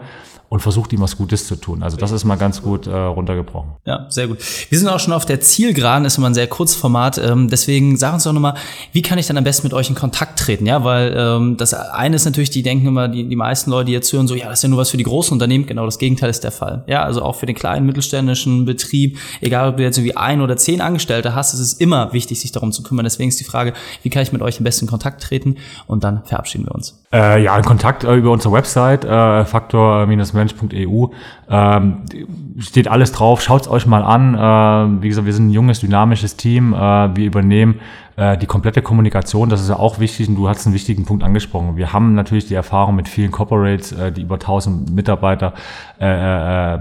und 0.48 0.60
versucht 0.60 0.92
ihm 0.92 1.00
was 1.00 1.16
Gutes 1.16 1.46
zu 1.46 1.56
tun. 1.56 1.82
Also 1.82 1.96
das 1.96 2.10
ist 2.10 2.24
mal 2.24 2.36
ganz 2.36 2.62
gut 2.62 2.86
äh, 2.86 2.96
runtergebrochen. 2.96 3.72
Ja, 3.84 4.06
sehr 4.08 4.28
gut. 4.28 4.38
Wir 4.70 4.78
sind 4.78 4.88
auch 4.88 5.00
schon 5.00 5.12
auf 5.12 5.26
der 5.26 5.40
Zielgeraden, 5.40 6.06
ist 6.06 6.16
immer 6.16 6.28
ein 6.28 6.34
sehr 6.34 6.46
kurzes 6.46 6.76
Format. 6.76 7.18
Ähm, 7.18 7.48
deswegen 7.48 7.96
sag 7.96 8.14
uns 8.14 8.24
doch 8.24 8.32
nochmal, 8.32 8.54
wie 8.92 9.02
kann 9.02 9.18
ich 9.18 9.26
dann 9.26 9.36
am 9.36 9.44
besten 9.44 9.66
mit 9.66 9.74
euch 9.74 9.90
in 9.90 9.94
Kontakt 9.94 10.38
treten? 10.38 10.64
Ja, 10.64 10.84
weil 10.84 11.14
ähm, 11.16 11.56
das 11.56 11.74
eine 11.74 12.16
ist 12.16 12.24
natürlich, 12.24 12.50
die 12.50 12.62
denken 12.62 12.86
immer, 12.86 13.08
die, 13.08 13.28
die 13.28 13.36
meisten 13.36 13.70
Leute, 13.70 13.86
die 13.86 13.92
jetzt 13.92 14.12
hören, 14.12 14.26
so, 14.26 14.34
ja, 14.34 14.48
das 14.48 14.60
ist 14.60 14.62
ja 14.62 14.68
nur 14.70 14.78
was 14.78 14.90
für 14.90 14.96
die 14.96 15.04
großen 15.04 15.32
Unternehmen. 15.32 15.66
Genau 15.66 15.84
das 15.84 15.98
Gegenteil 15.98 16.30
ist 16.30 16.44
der 16.44 16.52
Fall. 16.52 16.84
Ja, 16.86 17.02
also 17.02 17.22
auch 17.22 17.36
für 17.36 17.46
den 17.46 17.56
kleinen 17.56 17.84
mittelständischen 17.84 18.64
Betrieb, 18.64 19.18
egal 19.40 19.68
ob 19.68 19.76
du 19.76 19.82
jetzt 19.82 19.98
irgendwie 19.98 20.16
ein 20.16 20.40
oder 20.40 20.56
zehn 20.56 20.80
Angestellte 20.80 21.34
hast, 21.34 21.52
ist 21.52 21.60
es 21.60 21.74
immer 21.74 22.12
wichtig, 22.12 22.40
sich 22.40 22.52
darum 22.52 22.72
zu 22.72 22.82
kümmern. 22.82 23.04
Deswegen 23.04 23.28
ist 23.28 23.40
die 23.40 23.44
Frage, 23.44 23.74
wie 24.02 24.10
kann 24.10 24.22
ich 24.22 24.32
mit 24.32 24.40
euch 24.40 24.58
am 24.58 24.64
besten 24.64 24.86
in 24.86 24.90
Kontakt 24.90 25.22
treten? 25.22 25.56
Und 25.86 26.04
dann 26.04 26.24
verabschieden 26.24 26.64
wir 26.64 26.74
uns. 26.74 27.02
Äh, 27.10 27.42
ja, 27.42 27.56
in 27.56 27.64
Kontakt 27.64 28.04
äh, 28.04 28.14
über 28.14 28.30
unsere 28.32 28.52
Website, 28.52 29.04
äh, 29.04 29.44
faktor-mensch.eu. 29.46 31.06
Ähm, 31.48 32.02
steht 32.58 32.88
alles 32.88 33.12
drauf, 33.12 33.40
schaut's 33.40 33.66
euch 33.66 33.86
mal 33.86 34.02
an. 34.02 34.34
Äh, 34.34 35.02
wie 35.02 35.08
gesagt, 35.08 35.24
wir 35.24 35.32
sind 35.32 35.48
ein 35.48 35.52
junges, 35.52 35.80
dynamisches 35.80 36.36
Team. 36.36 36.74
Äh, 36.74 37.16
wir 37.16 37.24
übernehmen 37.24 37.80
die 38.18 38.46
komplette 38.46 38.82
Kommunikation, 38.82 39.48
das 39.48 39.60
ist 39.60 39.68
ja 39.68 39.76
auch 39.76 40.00
wichtig 40.00 40.28
und 40.28 40.34
du 40.34 40.48
hast 40.48 40.66
einen 40.66 40.74
wichtigen 40.74 41.04
Punkt 41.04 41.22
angesprochen. 41.22 41.76
Wir 41.76 41.92
haben 41.92 42.14
natürlich 42.14 42.46
die 42.46 42.54
Erfahrung 42.54 42.96
mit 42.96 43.08
vielen 43.08 43.30
Corporates, 43.30 43.92
äh, 43.92 44.10
die 44.10 44.22
über 44.22 44.34
1000 44.34 44.90
Mitarbeiter 44.90 45.54
äh, 46.00 46.74
äh, 46.74 46.78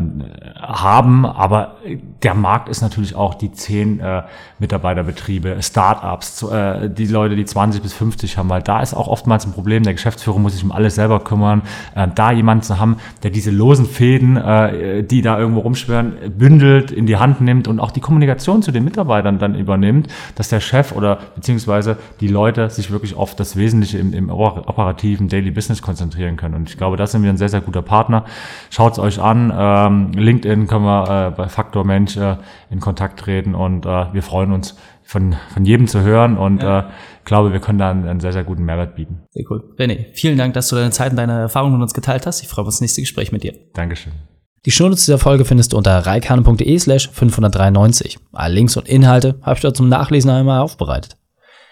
haben, 0.56 1.25
aber 1.25 1.75
der 2.24 2.34
Markt 2.34 2.70
ist 2.70 2.82
natürlich 2.82 3.15
auch 3.15 3.36
die 3.36 3.51
10 3.51 4.00
äh, 4.00 4.24
Mitarbeiterbetriebe, 4.60 5.58
Startups, 5.62 6.44
äh, 6.44 6.89
die 6.89 7.06
Leute, 7.06 7.36
die 7.36 7.46
20 7.46 7.82
bis 7.82 7.94
50 7.94 8.38
haben, 8.38 8.50
weil 8.50 8.62
da 8.63 8.82
ist 8.82 8.94
auch 8.94 9.08
oftmals 9.08 9.46
ein 9.46 9.53
Problem, 9.53 9.84
der 9.84 9.94
Geschäftsführer 9.94 10.39
muss 10.39 10.53
sich 10.53 10.63
um 10.63 10.72
alles 10.72 10.96
selber 10.96 11.20
kümmern, 11.20 11.62
äh, 11.96 12.08
da 12.13 12.32
jemanden 12.32 12.63
zu 12.63 12.79
haben, 12.79 12.98
der 13.24 13.32
diese 13.32 13.51
losen 13.51 13.86
Fäden, 13.86 14.38
äh, 14.38 15.03
die 15.03 15.22
da 15.22 15.38
irgendwo 15.38 15.62
rumschwören, 15.62 16.13
bündelt, 16.38 16.91
in 16.91 17.06
die 17.06 17.17
Hand 17.17 17.41
nimmt 17.41 17.67
und 17.67 17.79
auch 17.79 17.91
die 17.91 18.01
Kommunikation 18.01 18.62
zu 18.62 18.72
den 18.72 18.84
Mitarbeitern 18.84 19.39
dann 19.39 19.56
übernimmt, 19.56 20.08
dass 20.36 20.50
der 20.50 20.60
Chef 20.60 20.91
oder 20.91 21.20
beziehungsweise 21.36 21.98
die 22.19 22.27
Leute 22.27 22.69
sich 22.69 22.91
wirklich 22.91 23.15
auf 23.15 23.36
das 23.36 23.55
Wesentliche 23.55 23.98
im, 23.98 24.13
im 24.13 24.29
operativen 24.29 25.29
Daily 25.29 25.51
Business 25.51 25.81
konzentrieren 25.81 26.38
können. 26.38 26.55
Und 26.55 26.69
ich 26.69 26.77
glaube, 26.77 26.98
da 26.98 27.07
sind 27.07 27.24
wir 27.24 27.29
ein 27.29 27.38
sehr, 27.38 27.50
sehr 27.50 27.62
guter 27.62 27.81
Partner. 27.81 28.25
Schaut 28.69 28.93
es 28.93 29.00
euch 29.00 29.19
an. 29.19 29.53
Ähm, 29.55 30.12
LinkedIn 30.13 30.67
können 30.67 30.86
wir 30.86 31.27
äh, 31.27 31.31
bei 31.31 31.48
Faktor 31.48 31.86
Mensch 31.86 32.17
äh, 32.17 32.38
in 32.69 32.79
Kontakt 32.79 33.19
treten 33.19 33.55
und 33.55 33.86
äh, 33.86 34.13
wir 34.13 34.24
freuen 34.24 34.51
uns, 34.51 34.75
von, 35.07 35.38
von 35.53 35.63
jedem 35.63 35.88
zu 35.88 36.01
hören 36.01 36.38
und 36.38 36.62
ja. 36.62 36.79
äh, 36.79 36.84
glaube, 37.24 37.53
wir 37.53 37.62
können 37.62 37.79
da 37.79 37.89
einen, 37.89 38.07
einen, 38.07 38.19
sehr, 38.19 38.34
sehr 38.34 38.43
guten 38.43 38.65
Mehrwert 38.65 38.96
bieten. 38.96 39.24
Sehr 39.31 39.46
cool. 39.50 39.63
René, 39.77 40.07
vielen 40.13 40.38
Dank, 40.38 40.53
dass 40.53 40.67
du 40.67 40.75
deine 40.75 40.91
Zeit 40.91 41.12
und 41.12 41.17
deine 41.17 41.39
Erfahrungen 41.39 41.74
mit 41.74 41.81
uns 41.81 41.93
geteilt 41.93 42.25
hast. 42.25 42.41
Ich 42.41 42.50
freue 42.50 42.63
mich 42.63 42.67
auf 42.67 42.74
das 42.75 42.81
nächste 42.81 43.01
Gespräch 43.01 43.31
mit 43.31 43.43
dir. 43.43 43.53
Dankeschön. 43.74 44.12
Die 44.65 44.72
Shownotes 44.72 45.05
dieser 45.05 45.17
Folge 45.17 45.46
findest 45.46 45.72
du 45.72 45.77
unter 45.77 45.98
reikane.de 45.98 46.77
slash 46.77 47.10
593. 47.10 48.17
Alle 48.34 48.53
Links 48.53 48.75
und 48.75 48.89
Inhalte 48.89 49.39
habe 49.41 49.55
ich 49.55 49.62
dort 49.62 49.77
zum 49.77 49.88
Nachlesen 49.88 50.29
einmal 50.29 50.60
aufbereitet. 50.60 51.17